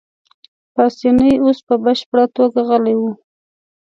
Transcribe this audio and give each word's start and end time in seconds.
پاسیني 0.73 1.31
اوس 1.43 1.57
په 1.67 1.75
بشپړه 1.83 2.25
توګه 2.37 2.59
غلی 2.69 2.95
وو. 2.97 3.11